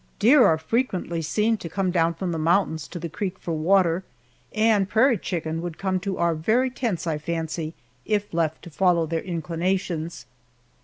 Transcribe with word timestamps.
Deer 0.17 0.43
are 0.43 0.57
frequently 0.57 1.21
seen 1.21 1.57
to 1.57 1.69
come 1.69 1.91
down 1.91 2.11
from 2.15 2.31
the 2.31 2.39
mountains 2.39 2.87
to 2.87 2.97
the 2.97 3.07
creek 3.07 3.37
for 3.37 3.51
water, 3.53 4.03
and 4.51 4.89
prairie 4.89 5.15
chicken 5.15 5.61
would 5.61 5.77
come 5.77 5.99
to 5.99 6.17
our 6.17 6.33
very 6.33 6.71
tents, 6.71 7.05
I 7.05 7.19
fancy, 7.19 7.75
if 8.03 8.33
left 8.33 8.63
to 8.63 8.71
follow 8.71 9.05
their 9.05 9.21
inclinations. 9.21 10.25